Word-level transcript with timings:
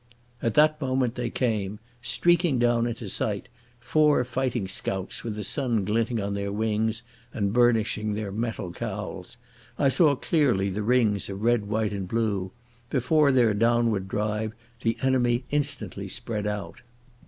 At 0.41 0.55
that 0.55 0.81
moment 0.81 1.13
they 1.13 1.29
came, 1.29 1.77
streaking 2.01 2.57
down 2.57 2.87
into 2.87 3.07
sight, 3.07 3.49
four 3.79 4.23
fighting 4.23 4.67
scouts 4.67 5.23
with 5.23 5.35
the 5.35 5.43
sun 5.43 5.85
glinting 5.85 6.19
on 6.19 6.33
their 6.33 6.51
wings 6.51 7.03
and 7.31 7.53
burnishing 7.53 8.15
their 8.15 8.31
metal 8.31 8.71
cowls. 8.73 9.37
I 9.77 9.89
saw 9.89 10.15
clearly 10.15 10.71
the 10.71 10.81
rings 10.81 11.29
of 11.29 11.43
red, 11.43 11.65
white, 11.67 11.93
and 11.93 12.07
blue. 12.07 12.49
Before 12.89 13.31
their 13.31 13.53
downward 13.53 14.07
drive 14.07 14.53
the 14.81 14.97
enemy 15.03 15.43
instantly 15.51 16.07
spread 16.07 16.47
out. 16.47 16.81